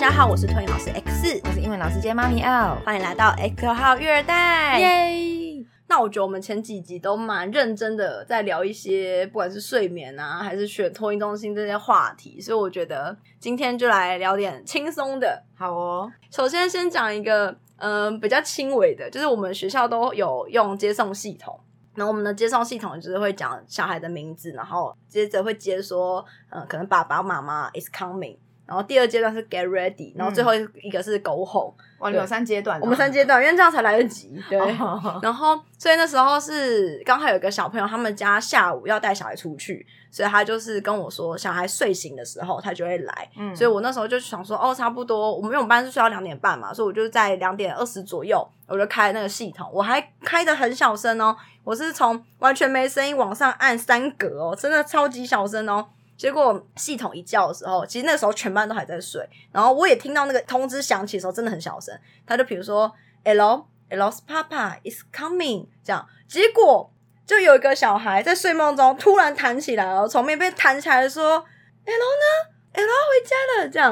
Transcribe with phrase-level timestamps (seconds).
[0.00, 4.80] 家好，我是托尼老师 X，我是英文老师兼妈咪 L，欢迎来到 X 号育儿袋。
[4.80, 5.62] 耶！
[5.88, 15.44] 那我觉得我们前几集都蛮认真的，在聊一些不管是睡眠啊，还是选托婴中心这些话题，所以我觉得今天就来聊点轻松的。
[15.54, 21.60] 好哦，首先先讲一个，嗯、比较轻微的，就是我们学校都有用接送系统。
[21.94, 28.38] 然后我们的接送系统就是会讲小孩的名字，然后接着会接说，嗯、可能爸爸妈妈 is coming，
[28.70, 34.40] 然后第二阶段是 get ready，然后最后一个是 go home，、哇，你有三阶段哦，我们三阶段，因为这样才来得及。
[34.48, 35.18] 对，哦。
[35.20, 43.28] 然后所以那时候是刚好有一个小朋友，他们家下午要带小孩出去，所以他就是跟我说，小孩睡醒的时候他就会来。
[43.36, 43.56] 嗯。
[43.56, 55.88] 所以我那时候就想说，哦，差不多，我们因为我们班是睡到两点半嘛，所以我就在两点二十左右，我就开那个系统，我还开的很小声哦，我是从完全没声音往上按三格哦，真的超级小声哦。
[56.20, 61.98] 结果系统一叫的时候，其实那时候全班都还在睡，然后我也听到那个通知响起的时候，真的很小声。
[62.26, 62.92] 他就比如说
[63.24, 63.66] ，Hello。
[63.90, 66.92] Elo's Papa is coming，这样，结果
[67.26, 71.40] 就有一个小孩在睡梦中突然弹起来了，从棉被弹起来说
[71.84, 73.90] ，Elo 呢？Elo 回家了，这样，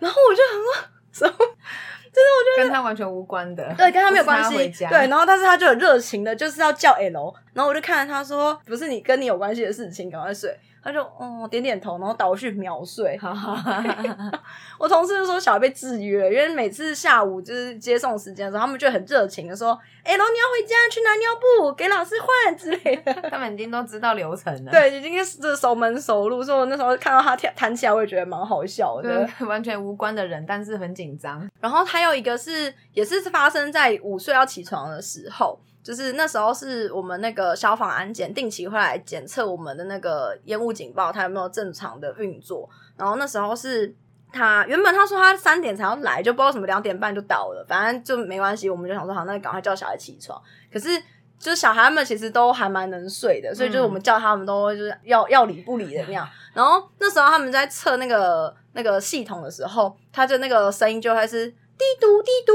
[0.00, 0.60] 然后我就很
[1.10, 1.34] 什么，
[2.58, 10.54] 跟他完全无关的，对，跟他没有关系，对，然后但是他就很热情的，就是要叫 L，然后我就看着他说，不是你跟你有关系的事情，赶快睡，
[10.88, 14.42] 他就嗯点点头，然后倒去秒睡，哈哈哈哈
[14.78, 23.12] 我同事就说小孩被制约，因为每次下午就是接送时间的时候，他们就很热情的说：“哎、龙你要回家去拿尿布，给老师换之类的。
[23.28, 29.28] 他们已经都知道流程”了，对，已经是熟门熟路，所以我那时候看到他跳弹起来，我也觉得蛮好笑的。
[29.38, 42.68] 对，完全无关的人，但是很紧张，然后还有一个是，也是发生在午睡要起床的时候，就是那时候是我们那个消防安检定期会来检测我们的那个烟雾警报，它有没有正常的运作。
[42.94, 43.96] 然后那时候是
[44.30, 50.38] 他原本他说他三点才要来，就不知道什么两点半就到了，反正就没关系，我们就想说好，那赶快叫小孩起床。
[50.70, 50.90] 可是
[51.38, 56.28] 就是小孩们其实都还蛮能睡的，所以就是我们叫他们都就是要要理不理的那样。
[56.52, 62.52] 然后那时候他们在测那个那个系统的时候，他就那个声音就会是滴嘟滴嘟，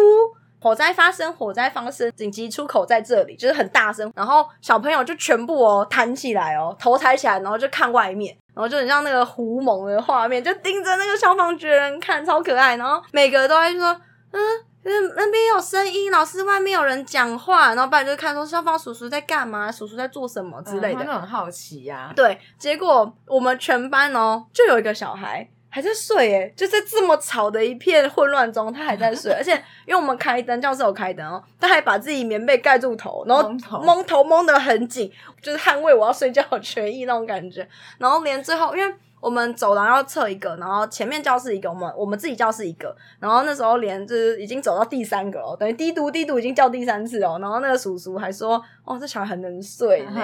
[0.63, 4.09] 火灾发生，火灾发生，紧急出口在这里，就是很大声。
[4.16, 12.78] 然后小朋友就全部哦弹起来哦，头抬起来，然后就看外面，然后就很像那个狐獴的画面，就盯着那个消防局的人看，超可爱。
[12.78, 13.91] 然后每个都会说，
[14.31, 14.41] 嗯。
[14.85, 21.07] 嗯，那边有声音，老师外面有人讲话，然后不然就看说消防叔叔在干嘛，叔叔在做什么之类的嗯他们。
[21.07, 29.51] 都很好奇呀，对，结果我们全班哦，就有一个小孩还在睡，诶，就在这么吵的一片混乱中，他还在睡， 而且
[29.88, 37.67] 因为我们开灯，教室有开灯哦，他还把自己棉被盖住头，然后蒙头蒙头蒙得很紧，就是捍卫我要睡觉的权益那种感觉。
[37.97, 50.22] 然后连最后，因为我们走廊要测一个，然后前面教室一个，我们我们自己教室一个，然后那时候连就是已经走到第三个了，等于滴嘟滴嘟已经叫第三次哦，然后那个叔叔还说，哦，这小孩很能睡呢。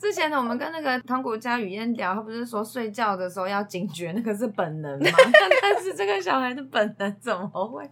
[0.00, 5.10] 之前呢，我们跟那个糖果家雨嫣聊，他不是说睡觉的时候要警觉那个是本能吗？
[5.62, 7.88] 但是这个小孩的本能怎么会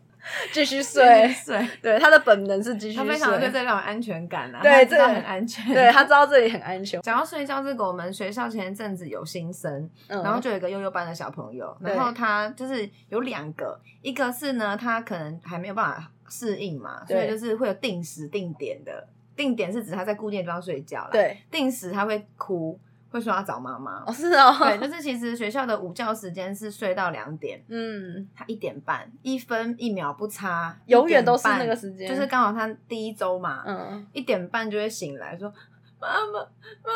[0.52, 1.66] 继续睡，睡？
[1.82, 5.74] 对，他的本能是继续他，非常的对这种安全感啊，对他知道很安全。
[5.74, 22.78] 对他知道这里很安全，讲到睡觉这个，我们学校前一阵子有新生，嗯然后就有一个悠悠班的小朋友，然后他就是有两个，一个是呢，他可能还没有办法适应嘛，所以就是会有定时定点的，定点是指他在固定的地方睡觉啦，，对，定时他会哭，
[23.10, 24.02] 会说要找妈妈。
[24.06, 32.08] 哦，是哦，对，就是其实学校的午觉时间是睡到两点，嗯，他一点半，一分一秒不差，永远都是1点半那个时间。
[32.08, 35.52] 就是刚好他第一周嘛，嗯，一点半就会醒来说
[36.00, 36.90] ：“妈妈，妈，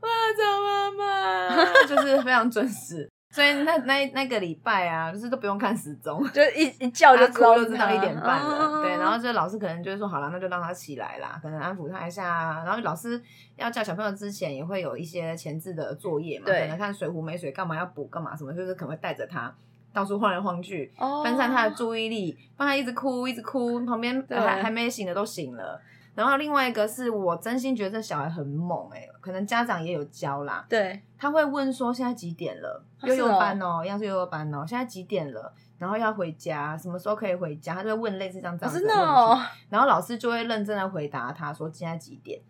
[0.00, 3.08] 我要找妈妈。” 就是非常准时。
[3.30, 8.78] 所以那那那个礼拜啊，就是都不用看时钟，就一一叫就知道哭就是知道一点半了。
[8.78, 13.22] 哦对，然后就老师可能就会说：“好了，那就让他起来啦，可能安抚他一下啊。”然后老师
[13.56, 19.54] 要叫小朋友之前，也会有一些前置的作业嘛，对可能看水壶没水，干嘛要补，干嘛什么，就是可能会带着他
[19.92, 25.78] 到处晃来晃去，哦分散他的注意力，帮他一直哭一直哭，旁边还还没醒的都醒了。
[26.18, 32.84] 然后另外一个是我真心觉得这小孩很猛哎、可能家长也有教啦，对，他会问说现在几点了？
[32.98, 35.54] 啊悠悠是哦班哦，要是悠悠班哦，现在几点了？
[35.78, 37.74] 然后要回家，什么时候可以回家？
[37.74, 42.40] 他就会问类似这样这哦样子的问题，真的哦，然后老师就会认真的回答他说现在几点？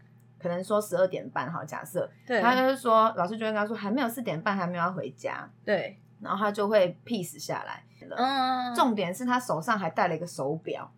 [0.41, 8.17] 可能说十二点半好，假设对，他就是说老师就会跟他说还没有四点半，还没有要回家，对，然后他就会 peace 下来了。
[8.17, 10.91] 嗯，重点是他手上还带了一个手表，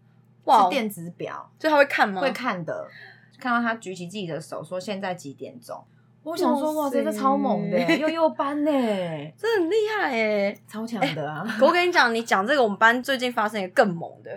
[0.44, 2.20] 哇是电子表，就他会看吗？
[2.20, 2.86] 会看的。
[3.38, 5.82] 看到他举起自己的手，说现在几点钟？
[6.22, 8.70] 我想说，哇这个超猛的，幼幼班呢，
[9.38, 11.42] 真的很厉害哎，超强的啊！
[11.62, 14.30] 我跟你讲，你讲这个，我们班最近发生一个更猛的，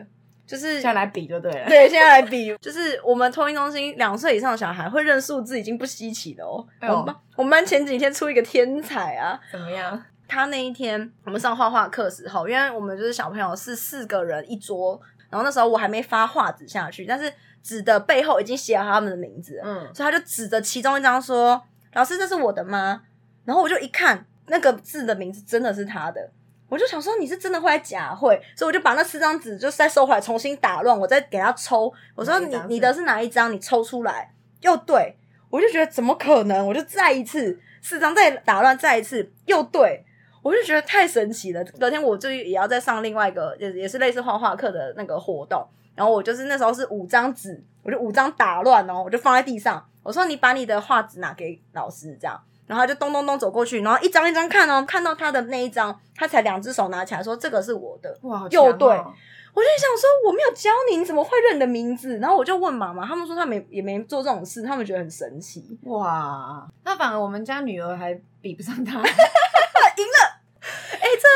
[0.48, 1.68] 就是现在来比就对了。
[1.68, 6.66] 对，现在来比， 就是我们托运中心两岁以上的小孩会认数字，已经不稀奇了哦。
[6.82, 10.02] 我们班我们班前几天出一个天才啊，怎么样？
[10.26, 14.98] 他那一天我们上画画课时候，因为我们就是小朋友是四个人一桌，
[15.34, 17.34] 然后那时候我还没发画纸下去，但是
[17.64, 21.60] 纸的背后已经写了他们的名字，嗯，所以他就指着其中一张说。
[21.94, 23.02] 老师，这是我的吗？
[23.46, 26.30] 然后我就一看那个字的名字，真的是他的。
[26.70, 31.94] 我就想说你是真的会假会，所以我就把那四张纸就再收回来，重新打乱，我再给他抽。
[32.16, 33.52] 我说你你的是哪一张？
[33.52, 34.32] 你抽出来
[34.62, 35.16] 又对，
[35.52, 36.68] 我就觉得怎么可能？
[36.68, 40.04] 我就再一次四张再打乱，再一次又对，
[40.44, 41.64] 我就觉得太神奇了。
[41.80, 49.84] 隔天我就也要再上另外一个也也是类似画画课的那个活动，然后我就是那时候是五张纸，我就五张打乱哦，我就放在地上。
[50.04, 52.38] 我说你把你的画纸拿给老师，这样，
[52.68, 62.18] 然后他就咚咚咚走过去，然后一张一张看哦，看到他的那一张，他才两只手拿起来说这个是我的，哇，又对，我就想说我没有教你，你怎么会认你的名字？
[62.18, 69.02] 然后我就问妈妈，他们说他没也没做这种事，他们觉得很神奇，哇，那反而我们家女儿还比不上他，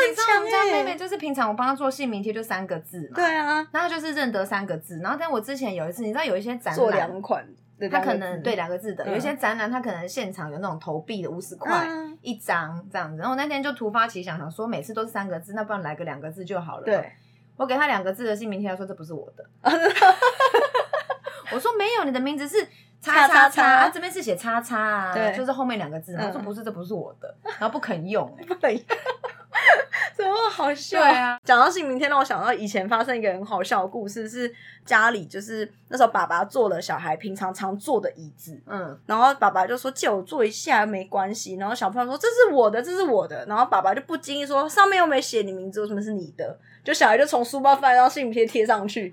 [0.08, 7.46] 哎，这很强我们家妹妹就是平常我帮她做姓名贴就三个字嘛，对啊，那她就是认得三个字，然后但我之前有一次，你知道有一些展览做两款。
[7.92, 11.86] 他可能对两个字的，有一些展览，他可能现场有那种投币的五十块
[12.22, 13.18] 一张这样子。
[13.20, 16.82] 然后那天就突发奇想，想说每次都是三个字，那不然来个两个字就好了。
[16.82, 17.12] 对，
[17.56, 19.44] 我给他两个字的姓名贴，他说这不是我的。
[21.54, 22.66] 我说没有，你的名字是
[23.00, 26.16] 叉叉叉，这边是写叉叉啊，就是后面两个字。
[26.16, 28.82] 他说不是，这不是我的，然后不肯用， 不肯用。
[30.16, 30.98] 怎么好笑？
[31.00, 34.52] 对啊，讲到姓名天，让我想到以前发生一个很好笑的故事，是
[34.84, 46.58] 家里就是那时候爸爸坐了小孩平常常坐的椅子，嗯，然后爸爸就说借我坐一下没关系，然后小朋友说这是我的，这是我的，然后爸爸就不经意说上面又没写你名字，为什么是你的？
[46.84, 49.10] 就小孩就从书包翻到姓名贴贴上去。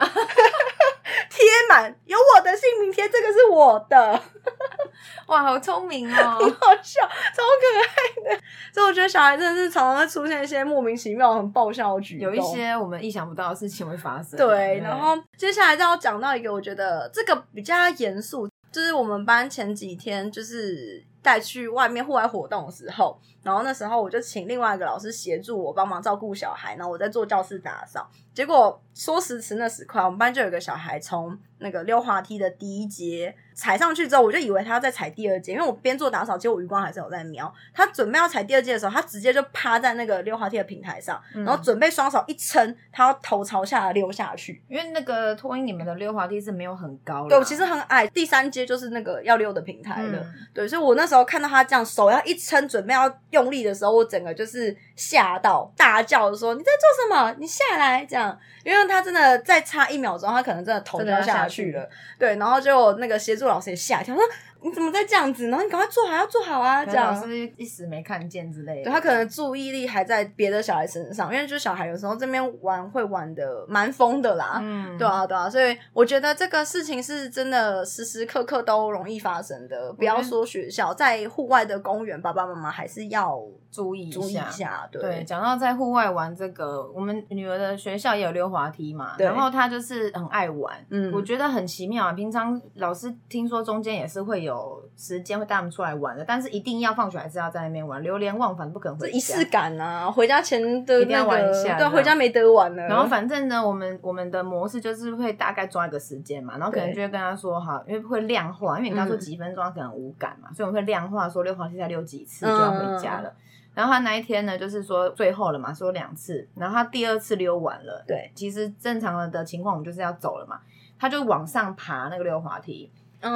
[1.36, 4.22] 贴满有我的姓名贴，这个是我的，
[5.28, 8.42] 哇，好聪明哦， 好笑，超可爱的。
[8.74, 14.38] 所以我觉得小孩真的是常常会出现一些莫名其妙、很爆笑的举动，有一些我们意想不到的事情会发生。
[14.38, 23.20] 对，然后接下来就要讲到一个，我觉得这个比较严肃，就是我们班前几天就是带去外面户外活动的时候。
[23.46, 28.10] 然后那时候我就请另外一个老师协助我帮忙照顾小孩，然后我在做教室打扫。
[28.34, 33.34] 结果说时迟那时快，我们班就有个小孩从那个溜滑梯的第一阶。
[33.54, 37.50] 踩上去之后，我就以为他要再踩第二阶，因为我边做打扫，结果余光还是有在瞄。
[37.74, 44.62] 他准备要踩第二阶的时候，他直接就趴在那个溜滑梯的平台上，然后准备双手一撑，他要头朝下溜下去。
[44.68, 50.22] 因为那个托婴你们的溜滑梯是没有很高，对，其实很矮，第三阶就是那个要溜的平台了。
[50.54, 57.36] 对，所以我那时候看到他这样手要一撑，准备要用力的时候，我整个就是吓到，大叫说：“你在做什么？
[57.38, 61.88] 你下来！”这样，因为他真的再差一秒钟，他可能真的头就要下去了。
[62.18, 63.46] 对，然后就那个协助。
[63.46, 64.24] 老师也吓一跳，说
[64.66, 65.48] 你怎么在这样子？
[65.50, 66.84] 然后你赶快做好，要做好啊！
[66.84, 68.86] 这样老师一时没看见之类的。
[68.86, 74.58] 对他可能注意力还在别的小孩身上，因为就是小孩有时候这边玩会玩的蛮疯的啦。
[74.60, 79.94] 嗯，对啊，对啊，所以我觉得这个事情是真的时时刻刻都容易发生的。
[79.94, 84.90] 不要说学校，在户外的公园，爸爸妈妈还是要注意注意一下。
[84.92, 90.74] 对，讲到在户外玩这个，我们女儿的学校也有溜滑梯嘛，然后她就是很爱玩。
[90.90, 92.14] 嗯，我觉得很奇妙啊。
[92.14, 94.55] 平常老师听说中间也是会有。
[94.56, 99.16] 有时间会带他们出来玩的，但是一定要放学还是要在那边玩，流连忘返不可能回家。
[99.16, 102.84] 仪式感啊，回家前的一定要玩一下，对，回家没得玩了。
[102.88, 113.34] 然后反正呢，我们我们的模式就是会大概抓一个时间嘛，然后可能就会跟他说哈，因为会量化，因为你刚说几分钟可能无感嘛，所以我们会量化说溜滑梯再溜几次就要回家了。
[113.74, 120.60] 然后他那一天呢，就是说最后了嘛，说两次，然后他第二次溜完了，对，其实正常的情况我们就是要走了嘛，
[120.98, 122.90] 他就往上爬那个溜滑梯。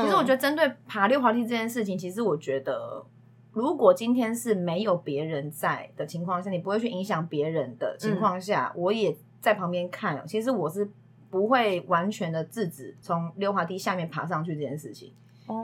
[0.03, 3.03] 其实我觉得，针对爬溜滑梯这件事情，其实我觉得，
[3.51, 10.25] 如果今天是没有别人在的情况下，你不会去影响别人的情况下，我也在旁边看。
[10.27, 10.89] 其实我是
[11.29, 15.11] 不会完全的制止从溜滑梯下面爬上去这件事情。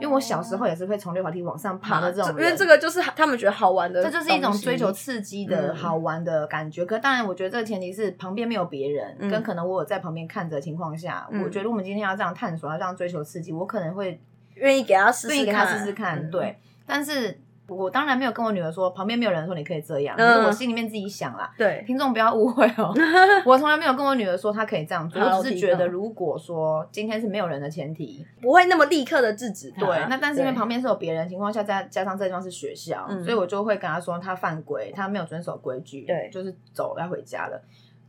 [0.00, 6.84] 为我小时候也是会从溜滑梯往上爬的这种，因为这个就是他们觉得好玩的，这就是一种追求刺激的好玩的感觉。
[6.84, 14.20] 可当然，我觉得这个前提是旁边没有别人，跟可能我有在旁边看着情况下，我觉得我们今天要这样探索，要这样追求刺激，我可能会
[14.54, 16.30] 愿意给他试试看，愿意给他试试看。
[16.30, 21.52] 对，但是我当然没有跟我女儿说，旁边没有人说你可以这样，嗯可是我心里面自己想啦。
[21.58, 22.94] 对， 听众不要误会哦，
[23.44, 29.84] 我从来没有跟我女儿说她可以这样做，我只是觉得如果说今天是没有人的前提，不会那么立刻的制止她。
[29.84, 37.60] 对，那但是因为旁边是有别人的情况下，再加上这地方是学校，嗯所以我就会跟她说她犯规，她没有遵守规矩，对就是走了要回家了。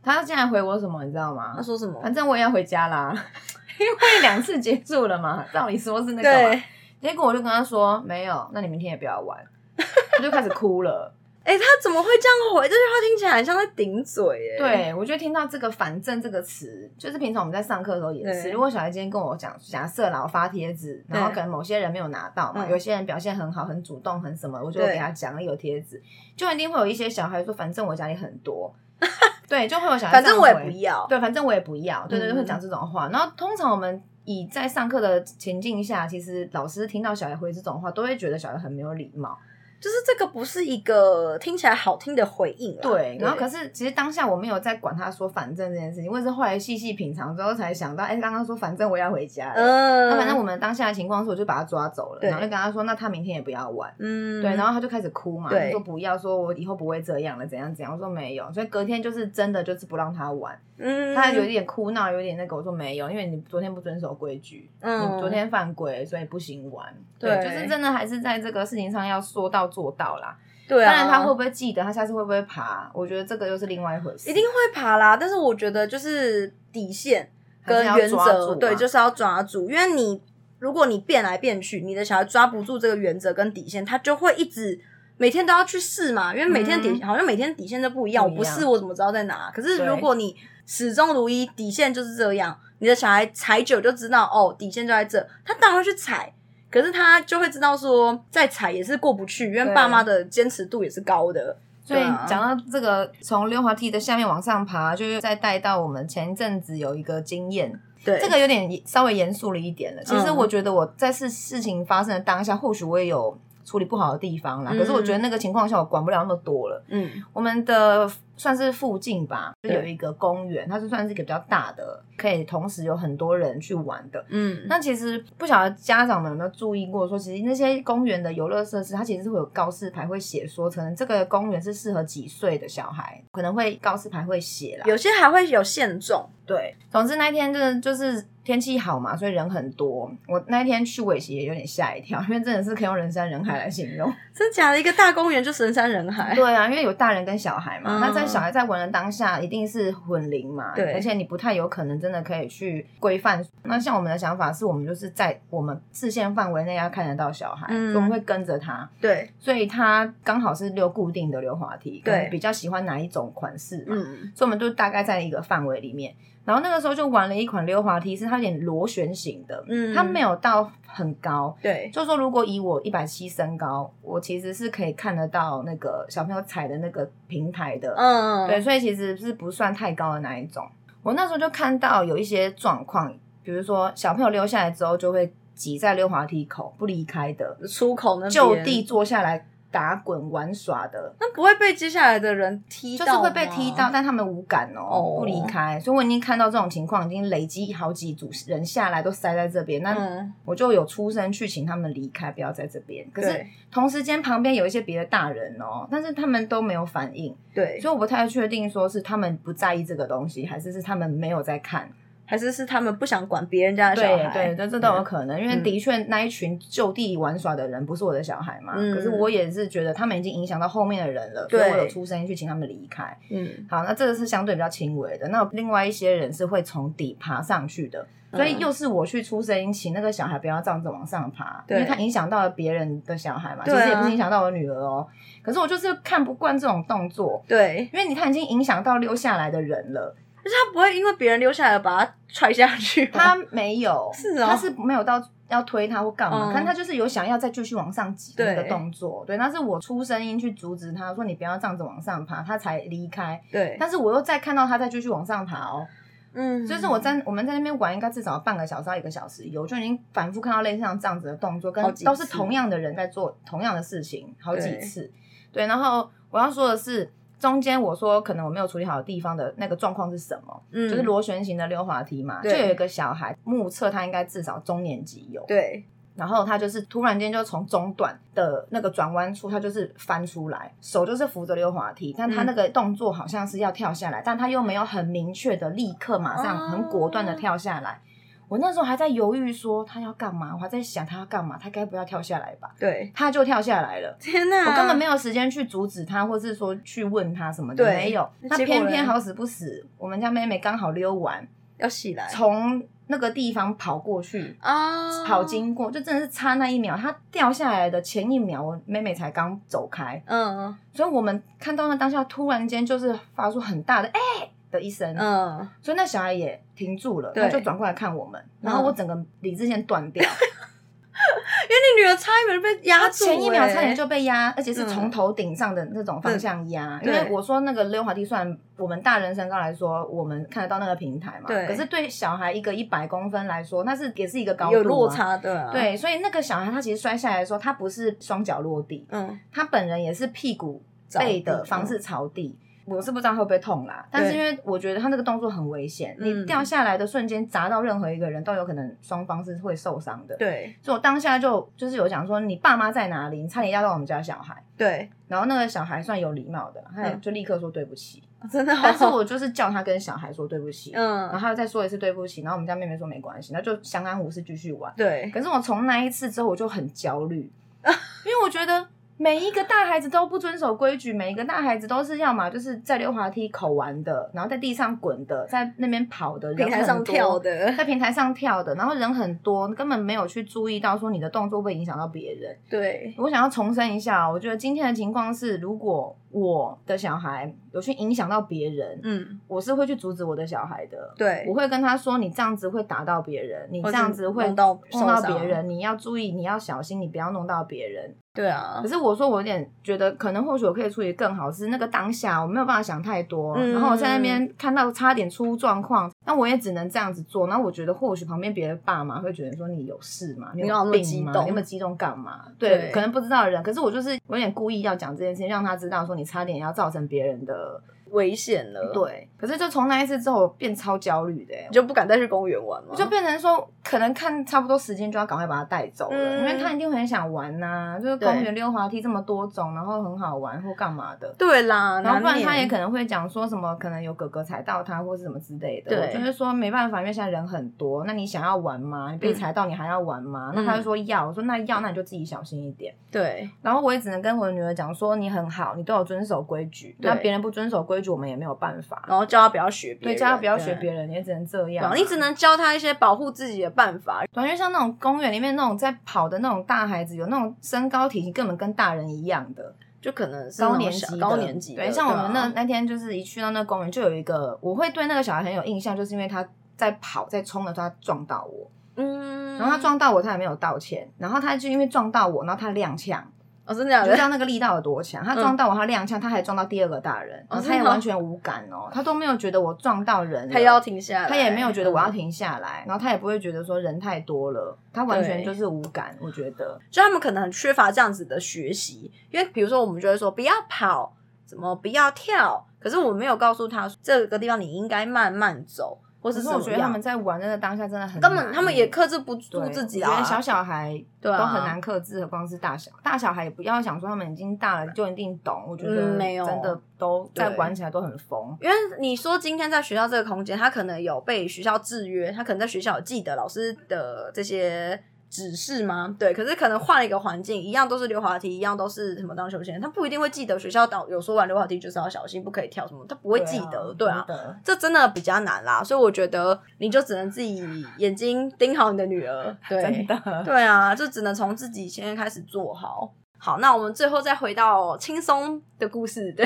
[0.02, 1.62] 她竟然回我什么，你知道吗她？
[1.62, 2.00] 说什么？
[2.00, 3.12] 反正我也要回家啦，
[3.80, 6.62] 因为两次结束了嘛，照理说是那个嘛。
[7.00, 9.38] 对，结果我就跟他说没有，那你明天也不要玩，
[9.76, 11.14] 他就开始哭了。
[11.44, 12.68] 哎、他怎么会这样回？
[12.68, 18.50] 这句话听起来很像在顶嘴，哎，对，我觉得听到这个“反正”这个词，就是平常我们在上课的时候也是。
[18.50, 26.02] 如果小孩今天跟我讲，假设啦，我发帖子，然后可能某些人没有拿到嘛，嗯有些人表现很好、很主动、很什么，我就给他奖励有贴纸，
[26.36, 28.70] 就一定会有一些小孩说，反正我家里很多，
[29.48, 31.06] 对，就会有小孩反正我也不要。
[31.08, 33.08] 对，反正我也不要，对对对，嗯会讲这种话。
[33.08, 39.38] 然后通常我们以在上课的情境下，其实老师听到小孩回这种话，都会觉得小孩很没有礼貌。
[39.80, 42.80] 就是这个不是一个听起来好听的回应啦。
[42.82, 49.54] 对，然后可是是其实当下我没有在管他说反正这件事情，我也是后来细细品尝之后才想到，哎，刚刚说反正我要回家了。
[49.54, 53.92] 嗯，那反正我们当下的情况是，我就把他抓走了，然后就跟他说，那他明天也不要玩。
[53.98, 57.92] 嗯，对，然后他就开始哭嘛，说不要，说我以后不会这样了，怎样怎样。
[57.92, 66.86] 我说没有，所以隔天就是真的就是不让他玩，嗯，他有一点哭闹，有点那个，我说没有，因为你昨天不遵守规矩，嗯你昨天犯规，所以不行玩。
[67.18, 70.36] 对就是真的还是在这个事情上要说到做到啦。
[70.66, 74.28] 对啊，当然他会不会记得，他下次会不会爬，我觉得这个又是另外一回事。
[74.28, 77.30] 一定会爬啦，但是我觉得就是底线
[77.64, 80.20] 跟原则，对，就是要抓住，因为你
[80.58, 84.80] 如果你变来变去，你的小孩抓不住这个原则跟底线，他就会一直。
[85.20, 89.50] 每天都要去试嘛，因为每天底、好像每天底线都不一样，嗯不一样我不试我怎么知道在哪？
[89.52, 96.32] 可是如果你始终如一，底线就是这样，你的小孩踩久就知道哦，底线就在这，他当然会去踩，
[96.70, 101.56] 可是他就会知道说再踩也是过不去，因为爸妈的坚持度也是高的。
[101.84, 107.72] 所以讲到这个，从溜滑梯的下面往上爬，就是再带到我们前一阵子有一个经验，
[108.04, 110.04] 对这个有点稍微严肃了一点了。
[110.04, 113.34] 其实嗯我觉得我在事事情发生的当下，或许我也有
[113.64, 114.70] 处理不好的地方啦。
[114.74, 116.84] 嗯可是我觉得那个情况下，我管不了那么多了。
[116.88, 118.06] 嗯我们的
[118.38, 124.24] 算是附近吧，就有一个公园，它是算是一个比较大的，可以同时有很多人去玩的。
[124.28, 134.84] 嗯，那其实不晓得家长们有没有注意过说其实那些公园的游乐设施，它其实是会有告示牌会写说，可能这个公园是适合几岁的小孩，可能会告示牌会写啦。
[134.86, 140.10] 有些还会有限重，对，总之那一天真的就是天气好嘛，所以人很多。
[140.26, 144.10] 我那一天去尾旗也有点吓一跳，因为真的是可以用人山人海来形容。
[144.32, 146.34] 真假的一个大公园就是人山人海。
[146.34, 153.44] 对啊，因为有大人跟小孩嘛，嗯那在小孩在玩的当下，一定是混龄嘛，对而且你不太有可能真的可以去规范。
[153.64, 166.14] 那像我们的想法是，我们就是在我们视线范围内要看得到小孩，嗯所以我们会跟着他，对，所以他刚好是溜固定的溜滑梯，对比较喜欢哪一种款式嘛，嗯，所以我们就大概在一个范围里面。
[166.48, 169.94] 然后那个时候就玩了一款溜滑梯，是它有点螺旋形的，嗯。
[169.94, 180.66] 它没有到很高，对，就是说，如果以我一百七身高，我其实是可以看得到那个小朋友踩的那个平台的，嗯，对，所以其实是不算太高的那一种。
[181.02, 183.12] 我那时候就看到有一些状况，
[183.42, 195.16] 比如说小朋友溜下来之后就会挤在溜滑梯口不离开的，出口那就地，坐下来打滚玩耍的，那不会被接下来的人踢到，就是会被踢到，但他们无感哦，哦。
[195.18, 195.78] 不离开。
[195.80, 203.06] 所以我已经看到这种情况，已经累积好几组人下来都塞在这边，那嗯，我就有出声去请他们离开，不要在这边。
[203.12, 211.90] 可是同时间旁边有一些别的大人哦，但是他们都没有反应，对，所以我不太确定说是他们不在意这个东西，还是是他们没有在看。
[212.28, 215.62] 还是是他们不想管别人家的小对孩，对，这这都有可能，因为嗯。
[215.62, 223.16] 的确那一群就地玩耍的人不是我的小孩嘛，嗯可是我也是觉得他们已经影响到后面的人了，所以我有出声音去请他们离开。
[223.30, 225.26] 嗯，好，那这个是相对比较轻微的。
[225.28, 228.60] 那另外一些人是会从底爬上去的，所以嗯。
[228.60, 231.78] 又是我去出声音，请那个小孩不要这样子往上爬，因对。
[231.78, 235.06] 为他影响到了别人的小孩嘛，其实也不是影响到我女儿哦。
[235.42, 244.46] 可是我就是看不惯这种动作，对，因为你他已经影响到溜下来的人了，可是他不会因为别人溜下来把他踹下去吗，他没有，是哦。
[244.46, 246.52] 他是没有到要推他或干嘛，嗯。
[246.52, 248.68] 看他就是有想要再继续往上挤的那个对。
[248.68, 253.40] 动作，对，那是我出声音去阻止他说你不要这样子往上爬，他才离开。
[253.50, 255.86] 对，但是我又再看到他再继续往上爬哦，
[256.34, 262.04] 嗯，就是我在我们在那边玩，应该至少半个小时到一个小时有，就已经反复看到类似像这样子的动作，跟好几次。
[262.04, 264.80] 都是同样的人在做同样的事情好几对。
[264.80, 265.10] 次。
[265.50, 270.62] 对，然后我要说的是，中间我说可能我没有处理好的地方的那个状况是什么？
[270.72, 270.88] 嗯。
[270.88, 275.84] 就是螺旋形的溜滑梯嘛，就有一个小孩目测他应该至少中年级有，对，
[276.16, 288.00] 然后他就是突然间就从中段的那个转弯处，他就是翻出来，手就是扶着溜滑梯，但他那个动作好像是要跳下来，但他又没有很明确的立刻马上很果断的跳下来。
[288.48, 292.70] 我那时候还在犹豫说他要干嘛，我还在想他要干嘛，他该不要跳下来吧？
[292.78, 294.16] 对，他就跳下来了。
[294.18, 294.70] 天哪！
[294.70, 298.28] 我根本没有时间去阻止他，或是说去问他什么的，对没有。
[298.48, 317.42] 他偏偏好死不死，我们家妹妹刚好溜完，要起来从那个地方跑过去，啊跑经过，就真的是差那一秒，他掉下来的前一秒，我妹妹才刚走开，嗯所以我们看到那当下，突然间就是发出很大的哎、的一声，嗯，所以那小孩也停住了，对。
[317.42, 323.74] 他就转过来看我们，然后我整个理智线断掉， 因为你女儿差一秒就被压他住、前一秒欸。
[323.74, 324.88] 差点就被压，而且是嗯。
[324.88, 327.00] 从头顶上的那种方向压。
[327.02, 331.66] 因为我说那个溜滑梯，虽然我们大人身高来说，我们看得到那个平台嘛，对。
[331.66, 335.10] 可是对小孩一个一百公分来说，那是也是一个高度、有落。
[335.10, 340.82] 差的、啊，，对，所以那个小孩他其实摔下来的时候，他不是双脚落地，嗯，他本人也是屁股
[341.18, 342.56] 背的方式朝地。
[342.88, 350.36] 我是不知道会不会痛啦，但是因为我觉得他那个动作很危险，嗯你掉下来的瞬间砸到任何一个人都有可能双方是会受伤的。
[350.36, 353.42] 对所以我当下就就是有讲说，你爸妈在哪里？
[353.42, 354.62] 你差点压到我们家小孩。
[354.76, 358.22] 对，然后那个小孩算有礼貌的，他就立刻说对不起。
[358.48, 364.92] 真的好，但是我就是叫他跟小孩说对不起，然后嗯，他又再说一次对不起，然后我们家妹妹说没关系，那就相安无事继续玩。
[364.96, 367.50] 对，可是我从那一次之后，我就很焦虑，
[368.24, 368.86] 因为我觉得
[369.18, 382.56] 每一个大孩子都不遵守规矩，每一个大孩子都是要么就是在溜滑梯口玩的，然后在地上滚的，在那边跑的，人平台上跳的，在平台上跳的，然后人很多，根本没有去注意到说你的动作会影响到别人。
[382.70, 391.12] 对，我想要重申一下，我觉得今天的情况是，如果我的小孩有去影响到别人，嗯，我是会去阻止我的小孩的。
[391.16, 398.14] 对我，会跟他说，你这样子会打到别人，你这样子会弄到碰到别人，你要注意，你要小心，你不要弄到别人。
[398.38, 407.48] 对啊可，是我说，我有点觉得，可能或许我可以处理更好，是那个当下我没有办法想太多，嗯然后我在那边看到差点出状况，那我也只能这样子做。
[407.48, 410.52] 那我觉得，或许旁边别的爸妈会觉得说你有事嘛？
[410.54, 411.32] 你你干嘛那么病吗？
[411.32, 412.44] 激动你有没有激动干嘛？
[412.60, 419.28] 对，对可能不知道的人，可是我就是有点故意要讲这件事情，让他知道说你差点要造成别人的危险了，，对。
[419.38, 422.94] 可是就从那一次之后，我变超焦虑的、欸你就不敢再去公园玩吗？
[422.96, 431.32] 就变成说，可能看差不多时间就要赶快把他带走了，嗯因为他一定会很想玩呐、就是公园溜滑梯这么多种，然后很好玩或干嘛的。
[431.38, 435.96] 对啦，然后不然他也可能会讲说什么，可能有哥哥踩到他或是什么之类的。
[435.96, 439.12] 对就是说没办法，因为现在人很多，那你想要玩吗？
[439.12, 440.52] 你被踩到你还要玩吗？
[440.54, 442.92] 那他就说要，我说那要，那你就自己小心一点。
[443.10, 449.04] 对然后我也只能跟我的女儿讲说，你很好，你都有遵守规矩，对那别人不遵守规矩，我们也没有办法。
[449.08, 450.80] 然后叫他不要学别对，人，叫他不要学对。
[450.80, 451.96] 别人，也只能这样。
[451.96, 454.24] 你只能教他一些保护自己的办法。
[454.32, 459.74] 感觉像那种公园里面那种在跑的那种大孩子，有那种身高体型根本跟大人一样的。
[460.00, 462.52] 就可能是高年级高年级的，对，像我们那、啊。
[462.54, 473.20] 那天就是一去到那公园，就有一个我会对那个小孩很有印象，就是因为他在跑在冲的时候他撞到我，嗯，然后他撞到我，他也没有道歉，然后他就因为撞到我，然后他踉跄，
[473.68, 474.06] 哦，真的假的？
[474.06, 475.22] 你就知道那个力道有多强。
[475.22, 485.44] 他撞到我，他踉跄，他还撞到第二个大人，然后他也的哦完全无感哦，他都没有觉得我撞到人了，他要停下来，他也没有觉得我要嗯，停下来，然后他也不会觉得说人太多了，他完全对。
[485.44, 486.16] 就是无感。
[486.18, 500.10] 我觉得，就他们可能很缺乏这样子的学习，因为比如说我们就会说不要跑，怎么不要跳，可是我没有告诉他这个地方你应该慢慢走，或是可是我觉得他们在玩那个当下真的很根本他们也克制不住自己啊。
[500.10, 501.38] 我觉得，小小孩对啊。
[501.38, 506.44] 都很难克制，何况是大小大小孩也不要想说他们已经大了就一定懂，我觉得嗯没有。
[506.44, 508.56] 真的都在玩起来都很疯。
[508.60, 515.00] 因为你说今天在学校这个空间，他可能有被学校制约，他可能在学校有记得老师的这些
[515.30, 516.14] 指示吗？
[516.18, 524.26] 对，可是可能换了一个环境，一样都是溜滑梯，一样都是什么当休闲，他不一定会记得学校导有说玩溜滑梯就是要小心，不可以跳什么，他不会记得，对啊。
[524.64, 527.62] 这真的比较难啦，所以我觉得你就只能自己
[527.98, 533.12] 眼睛盯好你的女儿，对，真的，对啊，就只能从自己先开始做好。
[533.40, 536.44] 好，那我们最后再回到轻松的故事，对，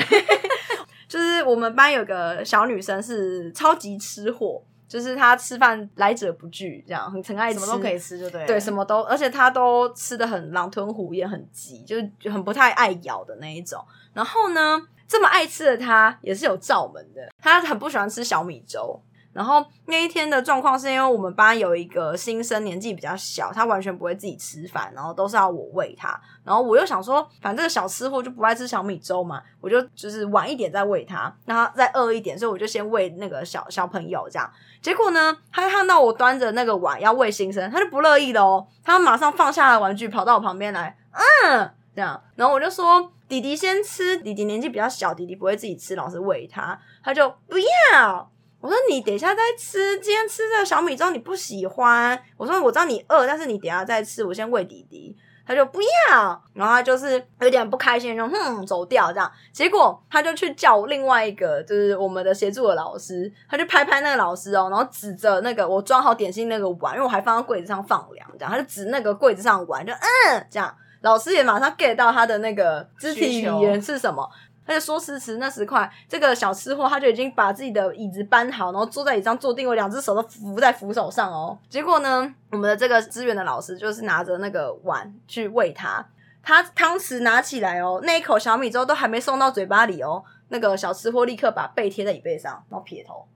[1.09, 4.61] 就是我们班有个小女生是超级吃货，
[4.93, 8.45] 就是他吃饭来者不拒，这样很很爱吃，什么都可以吃，就对。
[8.45, 13.83] 对，什么都，而且他都吃的很狼吞虎咽，很急，就是很不太爱咬的那一种。
[14.13, 19.01] 然后呢，这么爱吃的他也是有罩门的，他很不喜欢吃小米粥。
[19.33, 26.17] 然后那一天的状况是因为我们班有一个新生年纪比较小，他完全不会自己吃饭，然后都是要我喂他。
[26.43, 34.47] 然后我又想说，反正这个小吃货就不爱吃小米粥嘛，我就就是晚一点再喂他，让他再饿一点，所以我就先喂那个小小朋友这样。
[34.81, 42.21] 结果呢，他看到我端着那个碗要喂新生，他就不乐意了哦，他马上放下了玩具，跑到我旁边来，嗯，这样。
[42.35, 48.29] 然后我就说，弟弟先吃，弟弟年纪比较小，弟弟不会自己吃，老师喂他，他就不要。
[48.63, 52.17] 我说你等一下再吃，今天吃这个小米粥你不喜欢。
[52.37, 55.13] 我说我知道你饿，但是你等下再吃，我先喂弟弟。
[55.45, 59.29] 他就不要，然后他就是有点不开心，就哼走掉这样。
[59.51, 70.73] 结果他就去叫另外一个，就是我们的协助的老师，他就拍拍那个老师哦，然后指着那个我装好点心那个碗，因为我还放在柜子上放凉，这样他就指那个柜子上碗，就嗯这样。
[71.01, 74.25] 老师也马上 get 到他的那个肢体语言是什么。
[74.65, 81.57] 他就说：“时迟那时快，这个小吃货他就已经把自己的椅子搬好，然后坐在椅上坐定，我两只手都扶在扶手上哦。
[81.69, 86.05] 结果呢，我们的这个支援的老师就是拿着那个碗去喂他，
[86.41, 93.27] 他汤匙拿起来哦，那一口小米粥都还没送到嘴巴里哦，那个小吃货立刻把背贴在椅背上，然后撇头。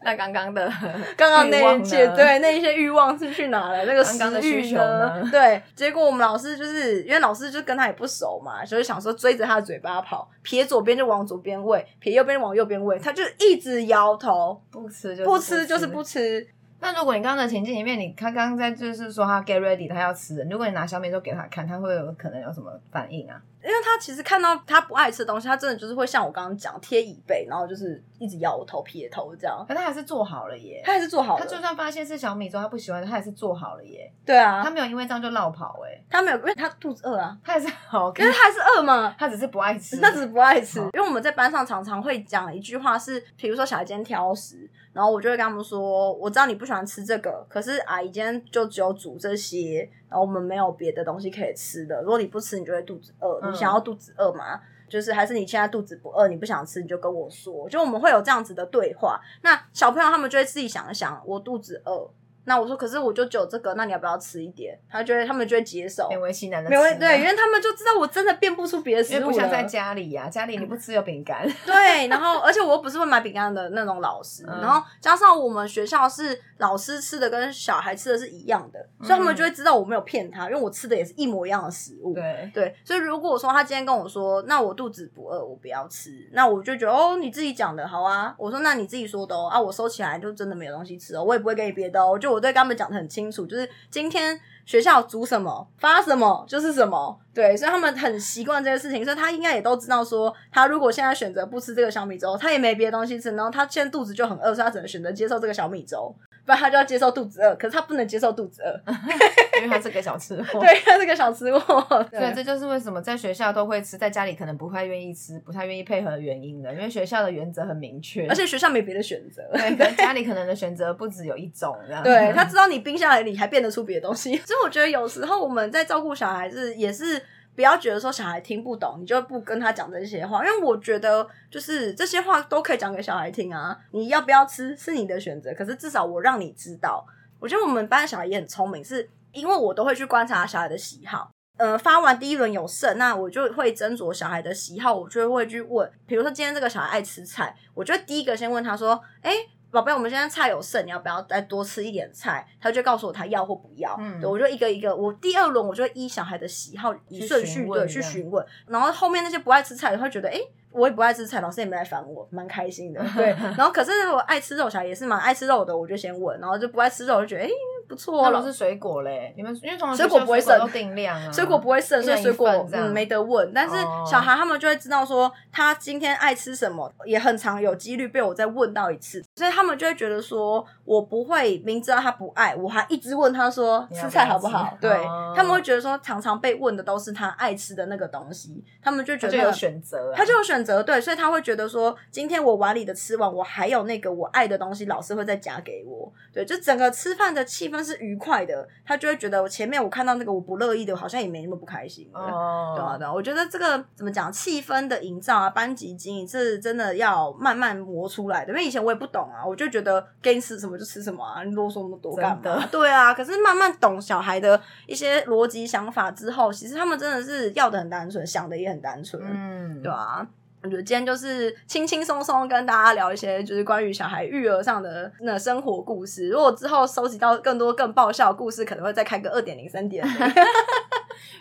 [0.00, 0.72] 那刚刚的，
[1.16, 3.84] 刚刚那一切，对那一些欲望是去哪了？
[3.84, 5.22] 那个食欲呢？
[5.30, 16.46] 对，结果我们老师就是因为老师就跟他也不熟嘛，所以想说追着他的嘴巴跑，撇左边就往左边喂，撇右边往右边喂，他就一直摇头，不吃就不吃，就是不吃。
[16.80, 23.34] 那如果你刚刚的情境里面，你他刚刚在就是说他 get ready，他要吃，如果你拿小米粥给他看，他会有可能有什么反应啊？
[23.62, 29.64] 因为他其实看到他不爱吃的东西，他真的就是会像我刚刚讲贴椅背，然后就是一直咬我头撇头这样。
[29.66, 31.44] 可他还是做好了耶，他还是做好了。
[31.44, 34.10] 他就算发现是小米粥他不喜欢，他还是做好了耶。
[34.24, 40.78] 对啊，他没有因为这样就绕跑哎，他没有，因为他肚子饿啊，他还是好，可是他还是饿嘛，他只是不爱吃，他只是不爱吃。
[40.78, 49.90] 因为我们在班上常常会讲一句话是，比如说小孩今天挑食，然后我就会跟他们说，我知道你不喜欢吃这个，可是阿姨今天就只有煮这些。
[50.08, 52.00] 然后我们没有别的东西可以吃的。
[52.02, 53.40] 如果你不吃，你就会肚子饿。
[53.50, 54.60] 你想要肚子饿吗？
[54.88, 57.68] 就是还是你现在肚子不饿，你不想吃，你就跟我说。
[57.68, 59.20] 就我们会有这样子的对话。
[59.42, 62.08] 那小朋友他们就会自己想一想，我肚子饿。
[62.48, 64.76] 那我说，可是我就只有这个，那你要不要吃一点？
[64.90, 71.46] 他觉得他们就会接受，勉为其难的，勉为对，因为他们就知道我真的变不出别的食物不像在家里呀，家里你不吃有饼干。
[71.66, 82.14] 对，然后而且我又不是会买饼干的那种老师，然后加上我们学校是老师吃的跟小孩吃的是一样的，所以他们就会知道我没有骗他，因为我吃的也是一模一样的食物。
[82.14, 88.34] 对对，所以如果说他今天跟我说，那我肚子不饿，我不要吃，那我就觉得哦，你自己讲的好啊。
[88.38, 93.28] 我说那你自己说的哦，啊，我收起来就真的没有东西吃哦，我也不会给你别的哦，就我我对他们讲的很清。
[93.30, 106.14] 楚，就是今天学校煮什么发什么就是什么，对，所以他们很习惯这件事情，所以他应该也都知道说，他如果现在选择不吃这个小米粥，他也没别的东西吃，然后他现在肚子就很饿，所以他只能选择接受这个小米粥。
[106.48, 108.80] 不然他就要接受肚子饿，可是他不能接受肚子饿，
[109.60, 110.60] 因为他是个小吃货。
[110.64, 112.02] 对，他是个小吃货。
[112.10, 116.72] 对，这就是为什么在学校都会吃，在家里可能不太愿意吃，不太愿意配合的原因了。
[116.72, 119.42] 因为学校的原则很明确，而且学校没别的选择。
[119.52, 121.76] 对，可能家里可能的选择不只有一种。
[122.02, 127.22] 对他知道你冰箱里还变得出别的东西，所以我觉得有时候我们在照顾小孩子也是。
[127.58, 133.76] 不要觉得说小孩听不懂，你就不跟他讲这些话，因为我觉得就是这些话都可以讲给小孩听啊。
[133.90, 137.04] 你要不要吃是你的选择，可是至少我让你知道。
[137.40, 141.32] 我觉得我们班的小孩也很聪明，是因为我都会去观察小孩的喜好。
[141.56, 149.32] 呃，发完第一轮有剩，那我就会斟酌小孩的喜好，我就会去问，比如说今天这个小孩爱吃菜，我就第一个先问他说：“哎。”
[149.70, 152.46] 宝贝，我们现在菜有剩，你要不要再多吃一点菜？
[152.60, 153.94] 他就告诉我他要或不要。
[154.00, 160.40] 嗯，对我就一个一个，我第二轮我就依小孩的喜好以顺序对去询问，然后后面那些不爱吃菜的会觉得，哎，
[160.78, 163.02] 我也不爱吃菜，老师也没来烦我，蛮开心的。
[163.16, 167.48] 对， 然后可是我爱吃肉小孩也是蛮爱吃肉的，我就先问，然后就不爱吃肉，就觉得哎。
[167.88, 169.32] 不错，那都是水果嘞。
[169.34, 171.32] 你们因为从水果不会剩，定量啊。
[171.32, 173.50] 水果不会剩，所以水果嗯没得问。
[173.54, 184.76] 但是小孩他们就会知道说他今天爱吃什么，也很常有几率被我再问到一次，所以他们就会觉得说我不会明知道他不爱，我还一直问他说吃菜好不好？
[184.82, 184.94] 对
[185.34, 196.12] 他们会觉得说常常被问的都是他爱吃的那个东西，他们就觉得有选择，他就有选择，对，所以他会觉得说今天我碗里的吃完，我还有那个我爱的东西，老师会再夹给我。
[196.30, 198.18] 对，就整个吃饭的气氛是愉。
[198.18, 202.10] 快的，他就会觉得我前面我看到那个我不乐意的，好像也没那么不开心。
[202.12, 208.52] 哦，对啊，对啊，我觉得这个怎么讲，气氛的营造啊，班级经营是真的要慢慢磨出来的。
[208.52, 212.66] 因为以前我也不懂啊，我就觉得给你吃什么就吃什么啊，你啰嗦那么多干嘛？
[212.72, 219.22] 对啊，可是慢慢懂小孩的一些逻辑想法之后，其实他们真的是要的很单纯，想的也很单纯。
[219.24, 220.26] 嗯，对啊。
[220.62, 226.28] 我觉得今天就是轻轻松松跟大家聊一些，就是关于小孩育儿上的那生活故事。
[226.28, 230.04] 如果之后收集到更多更爆笑故事，可能会再开个二点零、三点。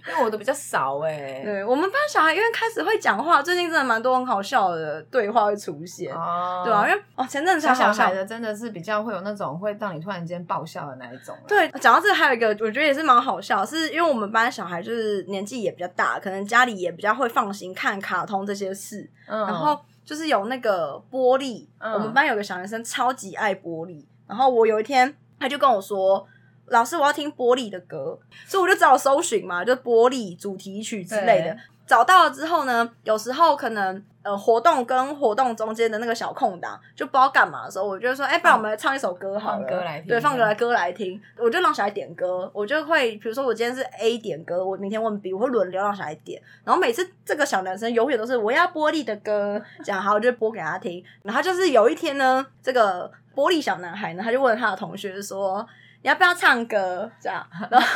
[0.08, 8.14] 因为我的比较少 哎、对我们班小孩因为开始会讲话，最近真的蛮多很好笑的对话会出现，哦对啊，因为哦前阵子小小孩。
[8.14, 11.44] 的真的是比较会有那种会让你突然间爆笑的那一种啦。
[11.48, 26.26] 对，讲到这个还有一个，我觉得也是蛮好笑，是因为我们班小孩就是年纪也比较大，可能家里也比较会放心看卡通这些事，嗯，然后就是有那个玻璃，嗯我们班有个小男生超级爱玻璃，然后我有一天他就跟我说。
[26.68, 31.58] 老师，我要听玻璃的歌，所以我就找搜寻嘛，就玻璃主题曲之类的。
[31.86, 41.18] 找到了之后呢，有时候可能呃活动跟活动中间的那个小空档，就不知道干嘛的时候，我就说，哎、不然我们来唱一首歌好了，放歌来听对，放歌来歌来听。
[41.38, 46.42] 我就让小孩点歌，我就会比如说我今天是 A 点歌，我明天问 B，我会轮流让小孩点。
[46.66, 51.02] 然后每次这个小男生永远都是我要玻璃的歌，这样好，我就播给他听。
[51.24, 55.66] 然后就是有一天呢，这个玻璃小男孩呢，他就问他的同学说。
[56.02, 57.10] 你要不要唱歌？
[57.22, 57.88] 这样， 然后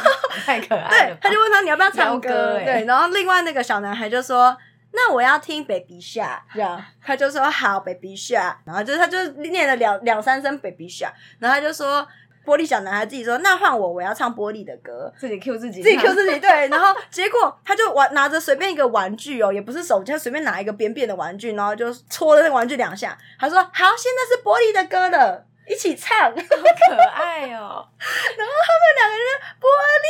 [0.46, 4.56] 太可爱了。，对他就问他你要不要唱歌欸对，然后另外那个小男孩就说
[4.94, 12.08] ：“那我要听 Baby Shark。”这样，他就说：“好，Baby Shark。”然后就是他就念了两两三声 Baby Shark，然后他就说。
[12.44, 23.16] 玻璃小男孩自己说：“那换我，我要唱玻璃的歌。”自己 Q 自己，自己 Q 自己对，然后结果他就玩拿着随便一个玩具哦，也不是手机，他随便拿一个扁扁的玩具，然后就戳了那个玩具两下。
[23.40, 27.88] 他说：“好，现在是玻璃的歌了，一起唱。”好可爱哦。
[28.38, 29.26] 然后他们两个人
[29.60, 29.66] 玻
[30.04, 30.06] 璃，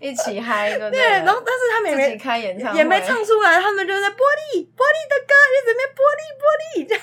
[0.00, 7.02] 一起嗨，对对，然后但是他们也没开演唱会也没唱出来，他们就在玻璃玻璃的歌，就准备玻璃玻璃这样。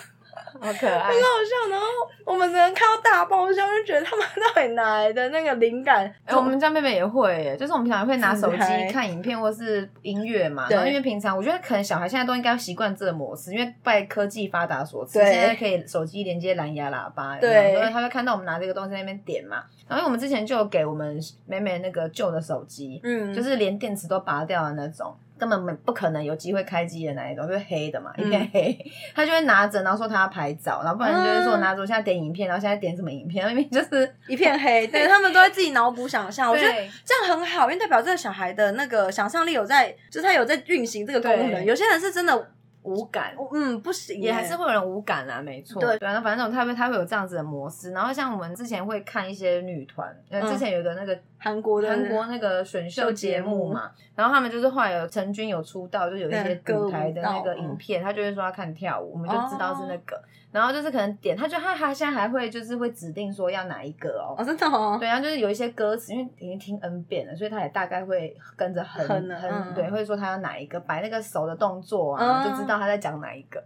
[0.60, 1.14] 好可爱很。
[1.14, 1.70] 好笑。
[1.70, 1.86] 然后
[2.26, 6.06] 我们只能看到大爆笑，就觉得他们到底哪来的那个灵感？
[6.26, 10.68] 哎、我们家妹妹也会耶，就是我们平常会拿手机看影片或是音乐嘛。
[10.68, 19.64] 对然后因为平常我觉得可能小孩现在都应该习惯这个模式，因为拜科技发达所赐，对现在可以手机连接蓝牙喇叭，对有所以他会看到我们拿这个东西在那边点嘛。
[19.88, 28.78] 然后我们之前就有给我们妹妹那个旧的手机，嗯，就是连电池都拔掉的那种，根本没不可能有机会开机的那一种，就是黑的嘛，一嗯片黑。
[29.16, 34.86] 他就会拿着，然后说他要拍照，然后不然就是说嗯拿着我现在点影片，然后现在点什么影片，明明就是一片黑。
[34.92, 36.74] 对他们都会自己脑补想象，我觉得
[37.06, 41.64] 这样很好，因为代表这个小孩的那个想象力有在，就是他有在运行这个功能。
[41.64, 42.50] 有些人是真的，
[42.88, 43.36] 无感。
[43.52, 45.82] 嗯，不行，也还是会有人无感啦，没错。
[45.82, 47.92] 对反正反正他会他会有这样子的模式。
[47.92, 60.22] 然后像我们之前会看一些女团，呃，嗯之前有个那个韩国的韩国那个选秀节目嘛，然后他们就是后来有陈军有出道，就有一些舞舞台的那个影片，他就会说要看跳舞，我们就知道是那个。
[60.52, 64.36] 然后就是可能点，他就他他现在还会就是会指定说要哪一个哦。
[64.38, 73.64] 哦，真的哦，对，然后就是有一些歌词，因为已经听 N 遍了，所以他也大概会跟着哼哼对，会说他要哪一个，摆那个手的动作啊，嗯就知道他在讲哪一个。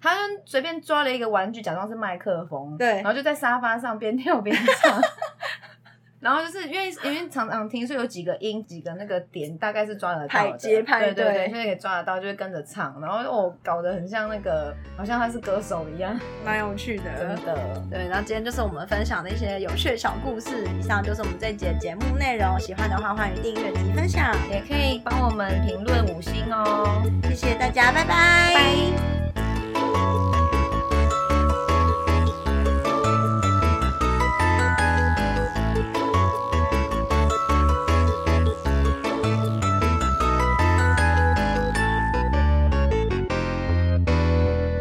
[0.00, 5.00] 他就随便抓了一个玩具，假装是麦克风，对然后就在沙发上边 跳边唱。
[6.22, 12.96] 然后就是因为因为常常听，所以有几个音、几个那个点，大概是抓得到节拍对对对对，所以可以抓得到，就会跟着唱。
[13.00, 17.82] 然后哦，搞得很像那个，好像他是歌手一样， 蛮有趣的，真的。
[17.90, 20.64] 对，然后今天就是我们分享的一些有趣的小故事。
[20.78, 27.02] 以上就是我们这一节节目内容，喜欢的话欢迎订阅及分享，也可以帮我们评论五星哦。
[27.24, 28.54] 谢谢大家，拜拜。
[28.54, 29.21] 拜。